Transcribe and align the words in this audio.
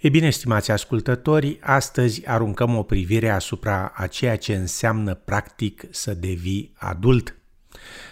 E 0.00 0.08
bine, 0.08 0.26
estimați 0.26 0.70
ascultători, 0.70 1.58
astăzi 1.60 2.28
aruncăm 2.28 2.76
o 2.76 2.82
privire 2.82 3.30
asupra 3.30 3.92
a 3.94 4.06
ceea 4.06 4.36
ce 4.36 4.54
înseamnă 4.54 5.14
practic 5.14 5.84
să 5.90 6.14
devii 6.14 6.72
adult. 6.74 7.36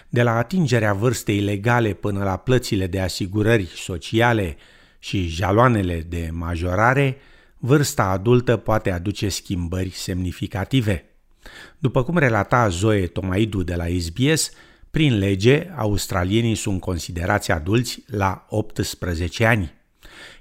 De 0.08 0.22
la 0.22 0.36
atingerea 0.36 0.92
vârstei 0.92 1.40
legale 1.40 1.92
până 1.92 2.24
la 2.24 2.36
plățile 2.36 2.86
de 2.86 3.00
asigurări 3.00 3.66
sociale 3.74 4.56
și 4.98 5.26
jaloanele 5.26 6.04
de 6.08 6.28
majorare, 6.32 7.16
vârsta 7.58 8.04
adultă 8.04 8.56
poate 8.56 8.90
aduce 8.90 9.28
schimbări 9.28 9.90
semnificative. 9.90 11.04
După 11.78 12.02
cum 12.04 12.18
relata 12.18 12.68
Zoe 12.68 13.06
Tomaidu 13.06 13.62
de 13.62 13.74
la 13.74 13.84
SBS, 13.98 14.50
prin 14.90 15.18
lege, 15.18 15.70
australienii 15.76 16.54
sunt 16.54 16.80
considerați 16.80 17.50
adulți 17.50 18.02
la 18.06 18.46
18 18.48 19.44
ani. 19.44 19.76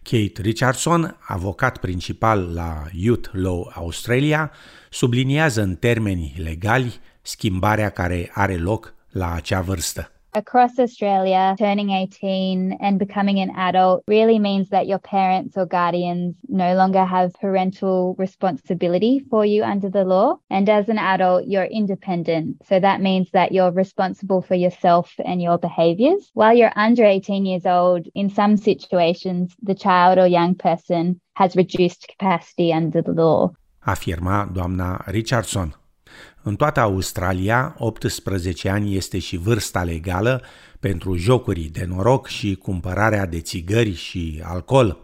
Kate 0.04 0.42
Richardson, 0.42 1.18
avocat 1.20 1.78
principal 1.78 2.54
la 2.54 2.84
Youth 2.92 3.30
Law 3.32 3.72
Australia, 3.76 4.52
subliniază 4.90 5.62
în 5.62 5.76
termeni 5.76 6.34
legali 6.38 7.00
schimbarea 7.22 7.90
care 7.90 8.32
are 8.34 8.58
loc 8.58 8.94
la 9.10 9.34
acea 9.34 9.62
vârstă. 9.62 10.12
Across 10.34 10.78
Australia, 10.78 11.56
turning 11.58 11.90
18 11.90 12.78
and 12.80 13.00
becoming 13.00 13.40
an 13.40 13.50
adult 13.56 14.04
really 14.08 14.40
means 14.40 14.70
that 14.70 14.86
your 14.86 15.00
parents 15.00 15.58
or 15.58 15.66
guardians 15.66 16.36
no 16.48 16.76
longer 16.76 17.06
have 17.06 17.34
parental 17.34 18.14
responsibility 18.20 19.24
for 19.30 19.46
you 19.46 19.64
under 19.64 19.90
the 19.90 20.04
law. 20.04 20.38
And 20.50 20.70
as 20.70 20.90
an 20.90 21.00
adult, 21.00 21.48
you're 21.48 21.64
independent. 21.64 22.58
So 22.68 22.80
that 22.80 23.02
means 23.02 23.32
that 23.32 23.52
you're 23.52 23.72
responsible 23.72 24.42
for 24.42 24.56
yourself 24.56 25.14
and 25.26 25.42
your 25.42 25.58
behaviors. 25.58 26.30
While 26.34 26.56
you're 26.56 26.74
under 26.76 27.04
18 27.04 27.46
years 27.46 27.66
old, 27.66 28.08
in 28.14 28.30
some 28.30 28.58
situations, 28.58 29.56
the 29.64 29.76
child 29.76 30.20
or 30.20 30.28
young 30.28 30.56
person 30.56 31.20
has 31.34 31.56
reduced 31.56 32.08
capacity 32.08 32.72
under 32.74 33.02
the 33.02 33.14
law. 33.14 33.54
Afirma 33.86 34.54
doamna 34.54 35.08
Richardson. 35.08 35.74
În 36.48 36.56
toată 36.56 36.80
Australia, 36.80 37.76
18 37.78 38.70
ani 38.70 38.96
este 38.96 39.20
și 39.20 39.38
vârsta 39.38 39.84
legală 39.84 40.44
pentru 40.80 41.16
jocuri 41.16 41.62
de 41.62 41.86
noroc 41.88 42.28
și 42.28 42.56
cumpărarea 42.56 43.26
de 43.26 43.40
țigări 43.40 43.94
și 43.94 44.42
alcool. 44.44 44.98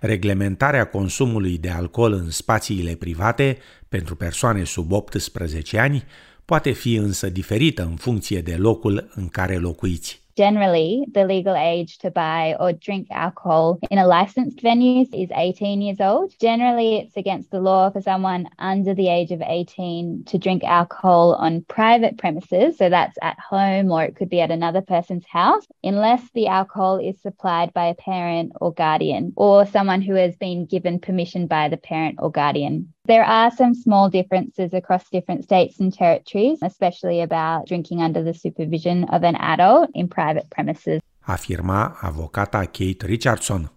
Reglementarea 0.00 0.84
consumului 0.84 1.58
de 1.58 1.70
alcool 1.70 2.12
în 2.12 2.30
spațiile 2.30 2.94
private 2.94 3.58
pentru 3.88 4.16
persoane 4.16 4.64
sub 4.64 4.92
18 4.92 5.78
ani 5.78 6.04
poate 6.44 6.70
fi 6.70 6.94
însă 6.94 7.28
diferită 7.28 7.82
în 7.82 7.96
funcție 7.96 8.40
de 8.40 8.56
locul 8.56 9.10
în 9.14 9.28
care 9.28 9.56
locuiți. 9.56 10.22
Generally, 10.38 11.08
the 11.10 11.24
legal 11.24 11.56
age 11.56 11.98
to 11.98 12.12
buy 12.12 12.54
or 12.60 12.72
drink 12.72 13.08
alcohol 13.10 13.80
in 13.90 13.98
a 13.98 14.06
licensed 14.06 14.60
venue 14.60 15.04
is 15.12 15.30
18 15.34 15.82
years 15.82 15.98
old. 15.98 16.32
Generally, 16.40 16.98
it's 16.98 17.16
against 17.16 17.50
the 17.50 17.58
law 17.58 17.90
for 17.90 18.00
someone 18.00 18.48
under 18.56 18.94
the 18.94 19.08
age 19.08 19.32
of 19.32 19.42
18 19.42 20.26
to 20.26 20.38
drink 20.38 20.62
alcohol 20.62 21.34
on 21.34 21.64
private 21.64 22.18
premises. 22.18 22.78
So 22.78 22.88
that's 22.88 23.18
at 23.20 23.36
home 23.40 23.90
or 23.90 24.04
it 24.04 24.14
could 24.14 24.28
be 24.28 24.40
at 24.40 24.52
another 24.52 24.80
person's 24.80 25.26
house, 25.26 25.66
unless 25.82 26.22
the 26.34 26.46
alcohol 26.46 26.98
is 26.98 27.20
supplied 27.20 27.72
by 27.72 27.86
a 27.86 27.96
parent 27.96 28.52
or 28.60 28.72
guardian 28.72 29.32
or 29.34 29.66
someone 29.66 30.02
who 30.02 30.14
has 30.14 30.36
been 30.36 30.66
given 30.66 31.00
permission 31.00 31.48
by 31.48 31.68
the 31.68 31.76
parent 31.76 32.20
or 32.20 32.30
guardian. 32.30 32.94
There 33.08 33.24
are 33.24 33.50
some 33.56 33.72
small 33.74 34.10
differences 34.10 34.72
across 34.72 35.08
different 35.10 35.42
states 35.42 35.80
and 35.80 35.96
territories, 35.96 36.58
especially 36.60 37.22
about 37.22 37.66
drinking 37.66 38.02
under 38.02 38.22
the 38.22 38.34
supervision 38.34 39.04
of 39.04 39.22
an 39.22 39.34
adult 39.34 39.88
in 39.92 40.08
private 40.08 40.46
premises. 40.48 41.00
Afirma 41.18 41.96
avocata 42.00 42.58
Kate 42.58 43.06
Richardson. 43.06 43.72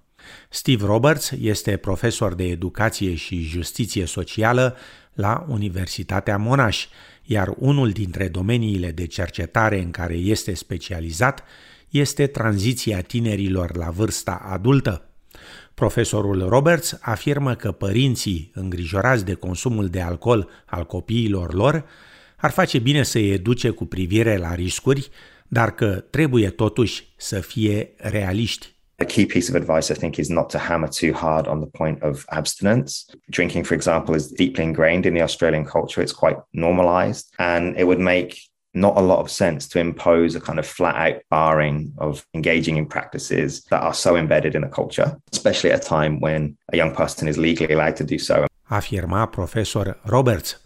Steve 0.50 0.86
Roberts 0.86 1.32
este 1.42 1.78
profesor 1.78 2.34
de 2.34 2.44
educație 2.44 3.16
și 3.16 3.42
justiție 3.42 4.06
socială 4.06 4.76
la 5.14 5.46
Universitatea 5.50 6.38
Monash, 6.38 6.84
iar 7.24 7.54
unul 7.58 7.90
dintre 7.90 8.28
domeniile 8.28 8.92
de 8.92 9.08
cercetare 9.08 9.82
în 9.82 9.92
care 9.92 10.16
este 10.16 10.54
specializat 10.54 11.44
este 11.90 12.28
tranziția 12.28 13.02
tinerilor 13.02 13.76
la 13.76 13.90
vârsta 13.90 14.48
adultă. 14.50 15.11
Profesorul 15.74 16.50
Roberts 16.50 16.98
afirmă 17.02 17.56
că 17.56 17.72
părinții 17.72 18.52
îngrijorați 18.54 19.26
de 19.26 19.34
consumul 19.34 19.88
de 19.88 20.02
alcool 20.02 20.50
al 20.66 20.86
copiilor 20.86 21.54
lor 21.54 21.86
ar 22.38 22.52
face 22.52 22.80
bine 22.80 23.04
să 23.04 23.18
îi 23.18 23.32
educe 23.32 23.70
cu 23.70 23.86
privire 23.86 24.38
la 24.38 24.56
riscuri, 24.56 25.10
dar 25.48 25.76
că 25.76 26.04
trebuie 26.10 26.50
totuși 26.50 27.14
să 27.18 27.40
fie 27.40 27.94
realiști. 27.98 28.76
A 28.96 29.04
key 29.04 29.26
piece 29.26 29.50
of 29.50 29.56
advice, 29.56 29.92
I 29.94 29.96
think, 29.96 30.16
is 30.18 30.28
not 30.28 30.48
to 30.48 30.58
hammer 30.58 30.90
too 30.90 31.12
hard 31.12 31.48
on 31.48 31.60
the 31.60 31.70
point 31.70 32.04
of 32.04 32.24
abstinence. 32.28 32.92
Drinking, 33.26 33.66
for 33.66 33.76
example, 33.76 34.16
is 34.16 34.28
deeply 34.28 34.64
ingrained 34.64 35.06
in 35.06 35.14
the 35.14 35.24
Australian 35.24 35.64
culture. 35.64 36.04
It's 36.04 36.14
quite 36.14 36.38
normalized, 36.52 37.34
and 37.38 37.76
it 37.78 37.84
would 37.84 38.00
make 38.00 38.51
not 38.74 38.98
a 38.98 39.02
lot 39.02 39.20
of 39.20 39.30
sense 39.30 39.68
to 39.68 39.80
impose 39.80 40.36
a 40.36 40.40
kind 40.40 40.60
of 40.60 40.66
flat 40.66 40.96
out 40.96 41.22
barring 41.28 41.92
of 41.98 42.26
engaging 42.32 42.78
in 42.78 42.86
practices 42.86 43.64
that 43.64 43.82
are 43.82 43.94
so 43.94 44.16
embedded 44.16 44.54
in 44.54 44.64
a 44.64 44.70
culture, 44.70 45.18
especially 45.32 45.74
at 45.74 45.86
a 45.86 45.96
time 45.98 46.18
when 46.20 46.58
a 46.74 46.76
young 46.76 46.94
person 46.96 47.28
is 47.28 47.36
legally 47.36 47.74
allowed 47.74 47.96
to 47.96 48.04
do 48.04 48.18
so. 48.18 48.46
Afirma 48.64 49.26
profesor 49.26 50.00
Roberts. 50.04 50.62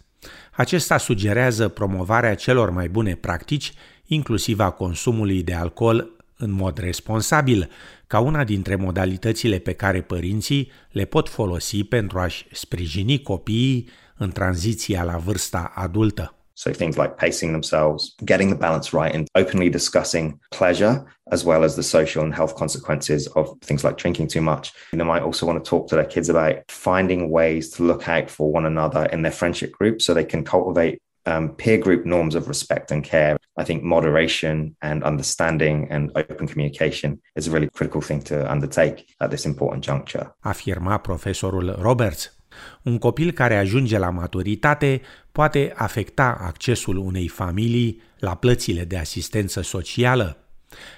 Acesta 0.52 0.96
sugerează 0.98 1.68
promovarea 1.68 2.34
celor 2.34 2.70
mai 2.70 2.88
bune 2.88 3.14
practici, 3.14 3.72
inclusiv 4.06 4.60
a 4.60 4.70
consumului 4.70 5.42
de 5.42 5.54
alcool 5.54 6.10
în 6.36 6.50
mod 6.50 6.78
responsabil, 6.78 7.70
ca 8.06 8.18
una 8.18 8.44
dintre 8.44 8.76
modalitățile 8.76 9.58
pe 9.58 9.72
care 9.72 10.00
părinții 10.00 10.70
le 10.90 11.04
pot 11.04 11.28
folosi 11.28 11.84
pentru 11.84 12.18
a-și 12.18 12.46
sprijini 12.52 13.22
copiii 13.22 13.88
în 14.16 14.30
tranziția 14.30 15.02
la 15.02 15.16
vârsta 15.16 15.72
adultă. 15.74 16.35
So 16.56 16.72
things 16.72 16.98
like 16.98 17.18
pacing 17.18 17.52
themselves, 17.52 18.14
getting 18.24 18.50
the 18.50 18.56
balance 18.56 18.92
right, 18.92 19.14
and 19.14 19.28
openly 19.34 19.68
discussing 19.68 20.40
pleasure 20.50 21.06
as 21.30 21.44
well 21.44 21.64
as 21.64 21.76
the 21.76 21.82
social 21.82 22.24
and 22.24 22.34
health 22.34 22.56
consequences 22.56 23.26
of 23.28 23.56
things 23.60 23.84
like 23.84 23.98
drinking 23.98 24.28
too 24.28 24.40
much. 24.40 24.72
They 24.92 25.04
might 25.04 25.22
also 25.22 25.44
want 25.44 25.62
to 25.62 25.68
talk 25.68 25.88
to 25.88 25.96
their 25.96 26.04
kids 26.04 26.28
about 26.28 26.68
finding 26.68 27.30
ways 27.30 27.70
to 27.72 27.82
look 27.82 28.08
out 28.08 28.30
for 28.30 28.50
one 28.50 28.64
another 28.64 29.04
in 29.06 29.22
their 29.22 29.32
friendship 29.32 29.72
group 29.72 30.00
so 30.00 30.14
they 30.14 30.24
can 30.24 30.44
cultivate 30.44 31.00
um, 31.26 31.50
peer 31.56 31.78
group 31.78 32.06
norms 32.06 32.34
of 32.34 32.48
respect 32.48 32.90
and 32.90 33.04
care. 33.04 33.36
I 33.58 33.64
think 33.64 33.82
moderation 33.82 34.76
and 34.80 35.02
understanding 35.02 35.88
and 35.90 36.12
open 36.14 36.46
communication 36.46 37.20
is 37.34 37.48
a 37.48 37.50
really 37.50 37.68
critical 37.74 38.00
thing 38.00 38.22
to 38.22 38.50
undertake 38.50 39.14
at 39.20 39.30
this 39.30 39.44
important 39.44 39.84
juncture. 39.84 40.32
Afirma 40.44 41.02
profesorul 41.02 41.82
Roberts. 41.82 42.35
Un 42.82 42.98
copil 42.98 43.32
care 43.32 43.56
ajunge 43.56 43.98
la 43.98 44.10
maturitate 44.10 45.00
poate 45.32 45.72
afecta 45.76 46.38
accesul 46.40 46.96
unei 46.96 47.28
familii 47.28 48.02
la 48.18 48.34
plățile 48.34 48.84
de 48.84 48.98
asistență 48.98 49.60
socială. 49.60 50.38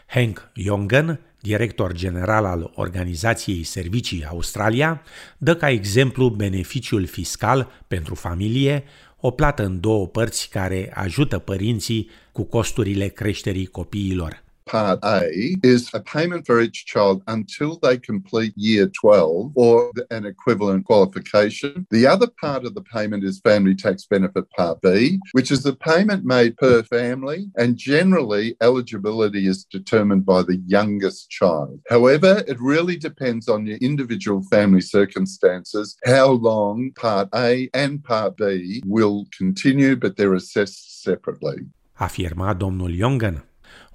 Hank 0.07 0.51
Jongen, 0.55 1.21
director 1.41 1.93
general 1.93 2.45
al 2.45 2.73
Organizației 2.75 3.63
Servicii 3.63 4.25
Australia, 4.25 5.03
dă 5.39 5.55
ca 5.57 5.71
exemplu 5.71 6.29
beneficiul 6.29 7.07
fiscal 7.07 7.71
pentru 7.89 8.15
familie, 8.15 8.85
o 9.21 9.31
plată 9.31 9.65
în 9.65 9.81
două 9.81 10.07
părți 10.07 10.49
care 10.49 10.93
ajută 10.95 11.39
părinții 11.39 12.11
cu 12.33 12.45
costurile 12.45 13.09
creșterii 13.09 13.67
copiilor. 13.67 14.47
Part 14.69 15.01
A 15.03 15.57
is 15.63 15.91
a 15.95 16.01
payment 16.01 16.47
for 16.47 16.61
each 16.61 16.85
child 16.85 17.23
until 17.27 17.79
they 17.79 17.97
complete 17.97 18.53
year 18.55 18.87
12 18.89 19.53
or 19.55 19.91
an 20.11 20.27
equivalent 20.27 20.85
qualification. 20.85 21.87
The 21.91 22.07
other 22.07 22.27
part 22.39 22.67
of 22.67 22.75
the 22.75 22.83
payment 22.83 23.25
is 23.25 23.41
Family 23.41 23.75
Tax 23.75 24.05
Benefit 24.05 24.45
Part 24.51 24.83
B, 24.83 25.19
which 25.33 25.51
is 25.51 25.63
the 25.63 25.75
payment 25.75 26.27
made 26.27 26.59
per 26.59 26.83
family, 26.83 27.51
and 27.57 27.79
generally 27.79 28.57
eligibility 28.61 29.47
is 29.47 29.65
determined 29.65 30.27
by 30.27 30.43
the 30.43 30.63
youngest 30.67 31.31
child. 31.31 31.81
However, 31.89 32.45
it 32.47 32.61
really 32.61 32.99
depends 32.99 33.49
on 33.49 33.65
your 33.65 33.79
individual 33.79 34.43
family 34.51 34.83
circumstances 34.83 35.97
how 36.05 36.33
long 36.33 36.93
Part 36.95 37.31
A 37.35 37.71
and 37.73 38.05
Part 38.05 38.37
B 38.37 38.83
will 38.85 39.25
continue, 39.37 39.97
but 39.97 40.19
they're 40.19 40.35
assessed 40.35 41.03
separately. 41.03 41.59
Afirma 41.99 42.55
domnul 42.55 42.97
Jongen. 42.97 43.48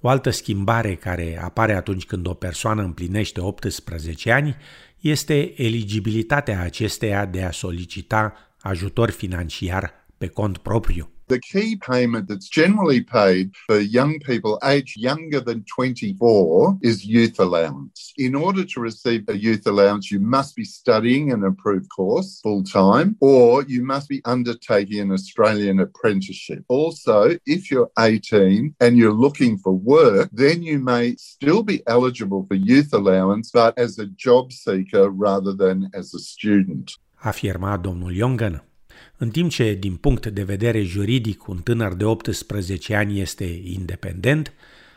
O 0.05 0.09
altă 0.09 0.29
schimbare 0.29 0.95
care 0.95 1.39
apare 1.43 1.73
atunci 1.73 2.05
când 2.05 2.27
o 2.27 2.33
persoană 2.33 2.83
împlinește 2.83 3.41
18 3.41 4.31
ani 4.31 4.55
este 4.99 5.61
eligibilitatea 5.61 6.61
acesteia 6.61 7.25
de 7.25 7.43
a 7.43 7.51
solicita 7.51 8.33
ajutor 8.59 9.09
financiar 9.09 9.93
pe 10.17 10.27
cont 10.27 10.57
propriu. 10.57 11.12
The 11.27 11.39
key 11.39 11.77
payment 11.77 12.27
that's 12.27 12.49
generally 12.49 13.01
paid 13.01 13.53
for 13.65 13.79
young 13.79 14.19
people 14.19 14.59
aged 14.63 14.97
younger 14.97 15.39
than 15.39 15.63
24 15.73 16.79
is 16.81 17.05
youth 17.05 17.39
allowance. 17.39 18.13
In 18.17 18.35
order 18.35 18.65
to 18.65 18.79
receive 18.81 19.23
a 19.29 19.37
youth 19.37 19.65
allowance, 19.65 20.11
you 20.11 20.19
must 20.19 20.55
be 20.55 20.65
studying 20.65 21.31
an 21.31 21.43
approved 21.45 21.89
course 21.89 22.41
full 22.43 22.63
time 22.63 23.15
or 23.21 23.63
you 23.63 23.83
must 23.83 24.09
be 24.09 24.21
undertaking 24.25 24.99
an 24.99 25.11
Australian 25.13 25.79
apprenticeship. 25.79 26.63
Also, 26.67 27.37
if 27.45 27.71
you're 27.71 27.89
18 27.97 28.75
and 28.81 28.97
you're 28.97 29.13
looking 29.13 29.57
for 29.57 29.71
work, 29.71 30.29
then 30.33 30.61
you 30.61 30.77
may 30.79 31.15
still 31.15 31.63
be 31.63 31.81
eligible 31.87 32.45
for 32.47 32.55
youth 32.55 32.93
allowance, 32.93 33.49
but 33.51 33.77
as 33.77 33.97
a 33.97 34.07
job 34.07 34.51
seeker 34.51 35.09
rather 35.09 35.53
than 35.53 35.89
as 35.93 36.13
a 36.13 36.19
student. 36.19 36.97
Afirma 37.23 37.77
domnul 37.81 38.11
Jongan. 38.11 38.72
În 39.17 39.29
timp 39.29 39.49
ce, 39.49 39.73
din 39.73 39.95
punct 39.95 40.25
de 40.27 40.43
vedere 40.43 40.83
juridic, 40.83 41.47
un 41.47 41.57
tânăr 41.57 41.93
de 41.93 42.05
18 42.05 42.95
ani 42.95 43.19
este 43.19 43.61
independent, 43.63 44.53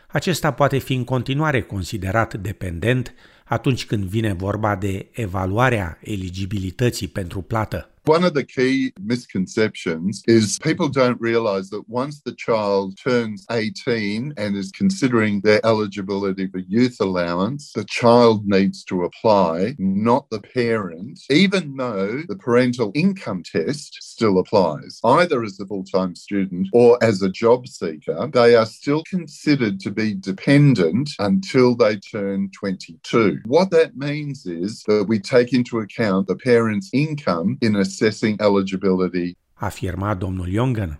acesta 0.07 0.51
poate 0.51 0.77
fi 0.77 0.93
în 0.93 1.03
continuare 1.03 1.61
considerat 1.61 2.33
dependent 2.33 3.13
atunci 3.45 3.85
când 3.85 4.03
vine 4.03 4.33
vorba 4.33 4.75
de 4.75 5.07
evaluarea 5.11 5.97
eligibilității 6.01 7.07
pentru 7.07 7.41
plată. 7.41 7.89
One 8.07 8.23
of 8.23 8.35
the 8.35 8.45
key 8.45 8.93
misconceptions 9.01 10.23
is 10.29 10.59
people 10.59 10.87
don't 10.87 11.19
realize 11.19 11.69
that 11.71 11.89
once 11.89 12.21
the 12.21 12.31
child 12.31 12.97
turns 12.97 13.45
18 13.51 14.33
and 14.37 14.55
is 14.55 14.71
considering 14.71 15.41
their 15.41 15.59
eligibility 15.65 16.47
for 16.47 16.59
youth 16.59 17.01
allowance, 17.01 17.73
the 17.73 17.83
child 17.83 18.47
needs 18.47 18.85
to 18.85 19.03
apply, 19.03 19.75
not 19.77 20.29
the 20.29 20.39
parent, 20.39 21.19
even 21.29 21.75
though 21.75 22.23
the 22.29 22.37
parental 22.37 22.93
income 22.95 23.43
test 23.43 23.97
still 23.99 24.39
applies. 24.39 25.01
Either 25.03 25.43
as 25.43 25.59
a 25.59 25.65
full 25.65 25.83
time 25.83 26.15
student 26.15 26.69
or 26.71 26.97
as 27.03 27.21
a 27.21 27.29
job 27.29 27.67
seeker, 27.67 28.29
they 28.31 28.55
are 28.55 28.65
still 28.65 29.03
considered 29.03 29.81
to 29.81 29.91
be 29.91 30.13
dependent 30.13 31.09
until 31.19 31.75
they 31.75 31.97
turn 31.97 32.49
22. 32.57 33.41
What 33.47 33.69
that 33.71 33.97
means 33.97 34.45
is 34.45 34.81
that 34.87 35.09
we 35.09 35.19
take 35.19 35.51
into 35.51 35.79
account 35.79 36.27
the 36.27 36.37
parent's 36.37 36.89
income 36.93 37.57
in 37.61 37.75
a 37.75 37.96
assessing 38.01 38.41
eligibility. 38.41 39.37
Afirma 39.53 40.13
domnul 40.13 40.49
Jongen. 40.49 40.99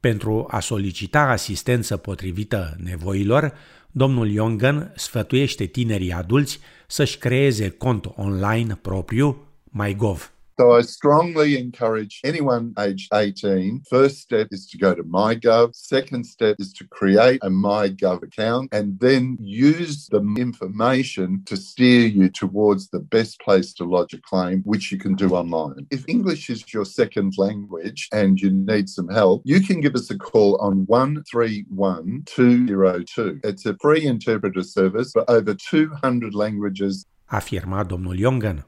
Pentru 0.00 0.46
a 0.50 0.60
solicita 0.60 1.20
asistență 1.20 1.96
potrivită 1.96 2.76
nevoilor, 2.82 3.52
domnul 3.90 4.30
Jongen 4.30 4.92
sfătuiește 4.96 5.64
tinerii 5.64 6.12
adulți 6.12 6.60
să-și 6.86 7.18
creeze 7.18 7.68
cont 7.68 8.12
online 8.16 8.78
propriu 8.82 9.46
MyGov. 9.64 10.32
So 10.58 10.72
I 10.72 10.80
strongly 10.80 11.56
encourage 11.56 12.20
anyone 12.24 12.74
aged 12.80 13.14
18. 13.14 13.82
First 13.88 14.18
step 14.18 14.48
is 14.50 14.66
to 14.70 14.76
go 14.76 14.92
to 14.92 15.04
MyGov. 15.04 15.76
Second 15.76 16.26
step 16.26 16.56
is 16.58 16.72
to 16.72 16.84
create 16.88 17.38
a 17.44 17.48
MyGov 17.48 18.24
account 18.24 18.70
and 18.72 18.98
then 18.98 19.38
use 19.40 20.08
the 20.08 20.20
information 20.36 21.44
to 21.46 21.56
steer 21.56 22.08
you 22.08 22.28
towards 22.28 22.88
the 22.88 22.98
best 22.98 23.40
place 23.40 23.72
to 23.74 23.84
lodge 23.84 24.14
a 24.14 24.20
claim, 24.20 24.62
which 24.64 24.90
you 24.90 24.98
can 24.98 25.14
do 25.14 25.30
online. 25.30 25.86
If 25.92 26.04
English 26.08 26.50
is 26.50 26.64
your 26.74 26.84
second 26.84 27.34
language 27.38 28.08
and 28.12 28.40
you 28.40 28.50
need 28.50 28.88
some 28.88 29.08
help, 29.08 29.42
you 29.44 29.60
can 29.60 29.80
give 29.80 29.94
us 29.94 30.10
a 30.10 30.18
call 30.18 30.56
on 30.56 30.86
131202. 30.86 33.40
It's 33.44 33.64
a 33.64 33.76
free 33.80 34.06
interpreter 34.06 34.64
service 34.64 35.12
for 35.12 35.24
over 35.30 35.54
200 35.54 36.34
languages. 36.34 37.06
Afirma 37.30 37.84
domnul 37.84 38.18
Jongan. 38.18 38.64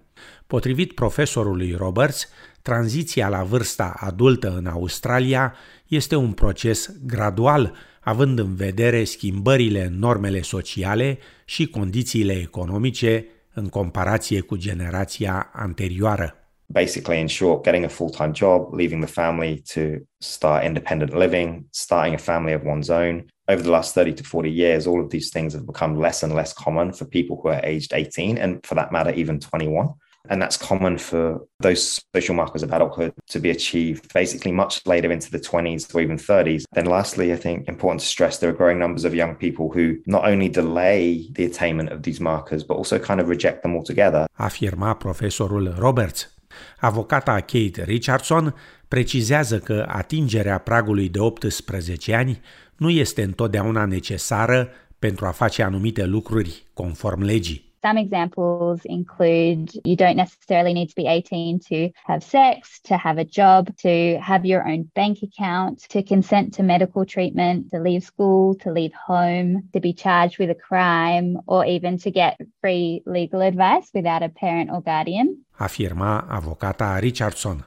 Potrivit 0.50 0.93
profesorului 0.93 1.75
Roberts, 1.79 2.29
tranziția 2.62 3.29
la 3.29 3.43
vârsta 3.43 3.93
adultă 3.97 4.55
în 4.56 4.67
Australia 4.67 5.55
este 5.87 6.17
un 6.17 6.32
proces 6.32 6.91
gradual, 7.06 7.75
având 8.00 8.38
în 8.38 8.55
vedere 8.55 9.05
schimbările 9.05 9.85
în 9.85 9.99
normele 9.99 10.41
sociale 10.41 11.19
și 11.44 11.67
condițiile 11.67 12.32
economice 12.32 13.26
în 13.55 13.69
comparație 13.69 14.41
cu 14.41 14.56
generația 14.56 15.50
anterioară. 15.52 16.35
basically, 16.73 17.20
in 17.20 17.29
short, 17.29 17.64
getting 17.64 17.85
a 17.85 17.88
full 17.88 18.11
time 18.11 18.32
job, 18.32 18.61
leaving 18.81 19.00
the 19.00 19.12
family 19.23 19.62
to 19.75 19.82
start 20.20 20.64
independent 20.64 21.12
living, 21.12 21.64
starting 21.73 22.14
a 22.14 22.19
family 22.31 22.55
of 22.55 22.62
one's 22.62 22.91
own. 22.91 23.14
Over 23.49 23.62
the 23.62 23.70
last 23.70 23.94
30 23.94 24.12
to 24.14 24.23
40 24.23 24.50
years, 24.50 24.87
all 24.87 25.00
of 25.00 25.11
these 25.11 25.31
things 25.31 25.52
have 25.55 25.67
become 25.67 25.99
less 25.99 26.23
and 26.23 26.32
less 26.32 26.52
common 26.52 26.93
for 26.93 27.06
people 27.06 27.37
who 27.41 27.49
are 27.49 27.61
aged 27.64 27.93
18 27.93 28.38
and, 28.38 28.64
for 28.64 28.76
that 28.76 28.93
matter, 28.93 29.11
even 29.11 29.41
21. 29.41 29.88
And 30.28 30.40
that's 30.43 30.56
common 30.56 30.99
for 30.99 31.46
those 31.61 32.00
social 32.14 32.34
markers 32.34 32.62
of 32.62 32.72
adulthood 32.72 33.12
to 33.28 33.38
be 33.40 33.50
achieved 33.50 34.12
basically 34.12 34.52
much 34.52 34.87
later 34.87 35.11
into 35.11 35.31
the 35.31 35.40
20s 35.40 35.94
or 35.94 36.00
even 36.00 36.19
30s. 36.19 36.64
Then, 36.72 36.87
lastly, 36.87 37.32
I 37.32 37.37
think 37.37 37.69
important 37.69 38.00
to 38.00 38.06
stress 38.06 38.38
there 38.38 38.50
are 38.50 38.56
growing 38.56 38.78
numbers 38.78 39.05
of 39.05 39.14
young 39.14 39.34
people 39.34 39.67
who 39.69 39.96
not 40.05 40.25
only 40.28 40.49
delay 40.49 41.26
the 41.32 41.44
attainment 41.44 41.90
of 41.90 42.02
these 42.02 42.20
markers, 42.20 42.62
but 42.62 42.76
also 42.76 42.99
kind 42.99 43.20
of 43.20 43.28
reject 43.28 43.62
them 43.62 43.75
altogether. 43.75 44.25
Afirma 44.32 44.94
profesorul 44.94 45.75
Roberts. 45.78 46.34
Avocata 46.78 47.32
Kate 47.32 47.84
Richardson 47.84 48.55
precizează 48.88 49.58
că 49.58 49.87
atingerea 49.88 50.58
pragului 50.58 51.08
de 51.08 51.19
18 51.19 52.14
ani 52.14 52.40
nu 52.76 52.90
este 52.90 53.23
întotdeauna 53.23 53.84
necesară 53.84 54.69
pentru 54.99 55.26
a 55.26 55.31
face 55.31 55.62
anumite 55.62 56.05
lucruri 56.05 56.66
conform 56.75 57.23
legii. 57.23 57.69
Some 57.82 57.97
examples 57.97 58.82
include 58.85 59.73
you 59.85 59.97
don't 59.97 60.17
necessarily 60.17 60.75
need 60.75 60.88
to 60.88 60.94
be 60.94 61.06
18 61.06 61.61
to 61.71 61.91
have 62.05 62.23
sex, 62.23 62.81
to 62.85 62.97
have 62.97 63.17
a 63.17 63.25
job, 63.25 63.75
to 63.79 64.19
have 64.21 64.44
your 64.44 64.69
own 64.69 64.91
bank 64.94 65.23
account, 65.23 65.81
to 65.91 66.03
consent 66.03 66.55
to 66.55 66.62
medical 66.62 67.06
treatment, 67.06 67.71
to 67.71 67.81
leave 67.81 68.05
school, 68.05 68.55
to 68.56 68.71
leave 68.71 68.93
home, 68.93 69.69
to 69.73 69.81
be 69.81 69.94
charged 69.94 70.38
with 70.38 70.50
a 70.50 70.55
crime, 70.55 71.38
or 71.47 71.65
even 71.65 71.97
to 71.99 72.11
get 72.11 72.38
free 72.61 73.03
legal 73.06 73.41
advice 73.41 73.88
without 73.94 74.23
a 74.23 74.29
parent 74.29 74.71
or 74.71 74.83
guardian. 74.83 75.44
Afirma 75.59 76.29
avocata 76.29 77.00
Richardson. 77.00 77.65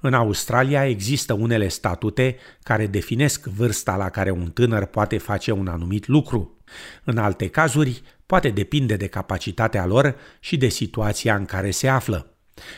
În 0.00 0.14
Australia 0.14 0.86
există 0.86 1.32
unele 1.32 1.68
statute 1.68 2.36
care 2.62 2.86
definesc 2.86 3.46
vârsta 3.46 3.96
la 3.96 4.10
care 4.10 4.30
un 4.30 4.50
tânăr 4.50 4.84
poate 4.84 5.18
face 5.18 5.52
un 5.52 5.66
anumit 5.66 6.06
lucru. 6.06 6.58
În 7.04 7.18
alte 7.18 7.48
cazuri, 7.48 8.02
poate 8.26 8.48
depinde 8.50 8.96
de 8.96 9.06
capacitatea 9.06 9.86
lor 9.86 10.16
și 10.40 10.56
de 10.56 10.68
situația 10.68 11.36
în 11.36 11.44
care 11.44 11.70
se 11.70 11.88
află. 11.88 12.34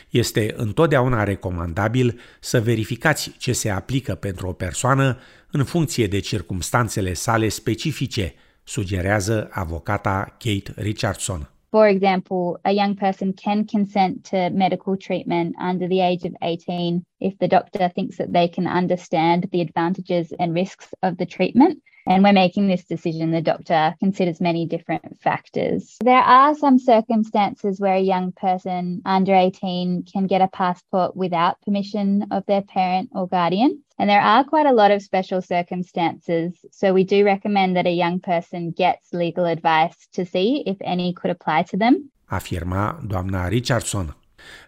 Este 0.09 0.53
întotdeauna 0.57 1.23
recomandabil 1.23 2.19
să 2.39 2.61
verificați 2.61 3.31
ce 3.37 3.53
se 3.53 3.69
aplică 3.69 4.15
pentru 4.15 4.47
o 4.47 4.53
persoană 4.53 5.19
în 5.51 5.63
funcție 5.63 6.07
de 6.07 6.19
circumstanțele 6.19 7.13
sale 7.13 7.49
specifice, 7.49 8.33
sugerează 8.63 9.47
avocata 9.51 10.35
Kate 10.39 10.73
Richardson. 10.75 11.51
For 11.71 11.87
example, 11.89 12.59
a 12.63 12.71
young 12.71 12.95
person 12.95 13.33
can 13.33 13.65
consent 13.65 14.25
to 14.25 14.49
medical 14.49 14.95
treatment 14.95 15.55
under 15.59 15.87
the 15.87 15.99
age 15.99 16.23
of 16.23 16.35
18 16.41 17.03
if 17.19 17.37
the 17.39 17.47
doctor 17.49 17.89
thinks 17.89 18.17
that 18.17 18.31
they 18.31 18.47
can 18.47 18.67
understand 18.67 19.49
the 19.51 19.61
advantages 19.61 20.31
and 20.39 20.53
risks 20.53 20.93
of 21.03 21.17
the 21.17 21.25
treatment. 21.25 21.81
And 22.09 22.23
we're 22.23 22.31
making 22.31 22.67
this 22.67 22.85
decision, 22.85 23.31
the 23.31 23.41
doctor 23.41 23.93
considers 23.99 24.39
many 24.39 24.65
different 24.65 25.19
factors. 25.19 25.97
There 26.01 26.15
are 26.39 26.55
some 26.55 26.79
circumstances 26.79 27.81
where 27.81 27.95
a 27.95 28.09
young 28.13 28.31
person 28.31 29.01
under 29.05 29.35
18 29.35 30.05
can 30.11 30.25
get 30.25 30.41
a 30.41 30.47
passport 30.47 31.17
without 31.17 31.61
permission 31.65 32.25
of 32.31 32.45
their 32.45 32.61
parent 32.61 33.09
or 33.11 33.27
guardian. 33.27 33.83
And 33.99 34.09
there 34.09 34.21
are 34.21 34.45
quite 34.45 34.67
a 34.67 34.73
lot 34.73 34.91
of 34.91 35.01
special 35.01 35.41
circumstances. 35.41 36.53
So 36.71 36.93
we 36.93 37.03
do 37.03 37.25
recommend 37.25 37.75
that 37.75 37.87
a 37.87 37.99
young 38.03 38.21
person 38.21 38.71
gets 38.71 39.11
legal 39.11 39.45
advice 39.45 40.07
to 40.13 40.25
see 40.25 40.63
if 40.65 40.77
any 40.81 41.13
could 41.13 41.31
apply 41.31 41.63
to 41.63 41.77
them. 41.77 42.11
Afirma 42.29 42.99
doamna 43.07 43.49
Richardson. 43.49 44.15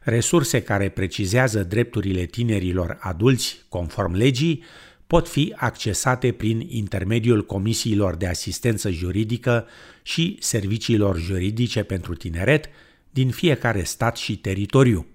Resurse 0.03 0.61
care 0.61 0.89
precizează 0.89 1.63
drepturile 1.63 2.25
tinerilor 2.25 2.97
adulți 3.01 3.65
conform 3.69 4.15
legii 4.15 4.63
pot 5.09 5.27
fi 5.27 5.53
accesate 5.55 6.31
prin 6.31 6.67
intermediul 6.67 7.45
comisiilor 7.45 8.15
de 8.15 8.27
asistență 8.27 8.89
juridică 8.89 9.67
și 10.03 10.37
serviciilor 10.39 11.19
juridice 11.19 11.83
pentru 11.83 12.15
tineret 12.15 12.69
din 13.09 13.29
fiecare 13.29 13.83
stat 13.83 14.17
și 14.17 14.37
teritoriu. 14.37 15.05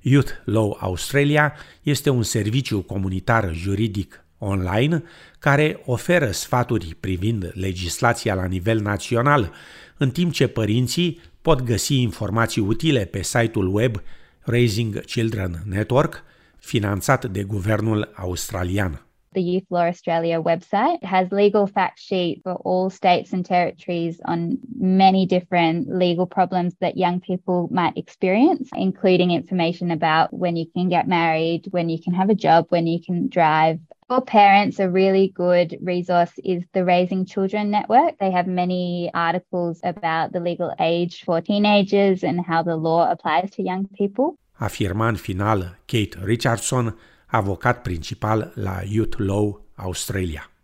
Youth 0.00 0.30
Law 0.44 0.76
Australia 0.80 1.54
este 1.82 2.10
un 2.10 2.22
serviciu 2.22 2.80
comunitar 2.80 3.54
juridic 3.54 4.24
online 4.38 5.02
care 5.38 5.82
oferă 5.84 6.30
sfaturi 6.30 6.96
privind 7.00 7.50
legislația 7.54 8.34
la 8.34 8.44
nivel 8.44 8.80
național, 8.80 9.52
în 9.96 10.10
timp 10.10 10.32
ce 10.32 10.46
părinții 10.46 11.20
pot 11.42 11.62
găsi 11.62 12.00
informații 12.00 12.60
utile 12.60 13.04
pe 13.04 13.22
site-ul 13.22 13.74
web 13.74 14.02
Raising 14.40 15.04
Children 15.04 15.62
Network, 15.64 16.24
finanțat 16.58 17.24
de 17.24 17.42
guvernul 17.42 18.12
australian. 18.14 19.07
The 19.34 19.42
Youth 19.42 19.64
Law 19.70 19.86
Australia 19.86 20.40
website 20.40 21.02
has 21.04 21.30
legal 21.30 21.66
fact 21.66 21.98
sheet 22.00 22.40
for 22.42 22.54
all 22.54 22.90
states 22.90 23.32
and 23.32 23.44
territories 23.44 24.20
on 24.24 24.58
many 24.78 25.26
different 25.26 25.88
legal 25.88 26.26
problems 26.26 26.74
that 26.80 26.96
young 26.96 27.20
people 27.20 27.68
might 27.70 27.96
experience, 27.96 28.70
including 28.74 29.30
information 29.30 29.90
about 29.90 30.32
when 30.32 30.56
you 30.56 30.66
can 30.74 30.88
get 30.88 31.06
married, 31.06 31.66
when 31.70 31.88
you 31.88 31.98
can 32.02 32.14
have 32.14 32.30
a 32.30 32.34
job, 32.34 32.66
when 32.70 32.86
you 32.86 33.00
can 33.04 33.28
drive, 33.28 33.78
For 34.08 34.22
parents, 34.22 34.78
a 34.78 34.88
really 34.88 35.28
good 35.34 35.76
resource 35.82 36.32
is 36.42 36.62
the 36.72 36.82
Raising 36.82 37.26
Children 37.26 37.70
Network. 37.70 38.16
They 38.18 38.30
have 38.30 38.46
many 38.46 39.10
articles 39.12 39.80
about 39.84 40.32
the 40.32 40.40
legal 40.40 40.72
age 40.80 41.24
for 41.26 41.42
teenagers 41.42 42.24
and 42.24 42.40
how 42.40 42.62
the 42.62 42.76
law 42.76 43.10
applies 43.10 43.50
to 43.50 43.62
young 43.62 43.86
people. 43.98 44.38
Afirma 44.58 45.08
în 45.08 45.14
final 45.16 45.78
Kate 45.84 46.18
Richardson, 46.24 46.96
avocat 47.28 47.82
principal 47.82 48.52
la 48.56 48.82
Youth 48.84 49.18
Law 49.18 49.60
Australia. 49.76 50.57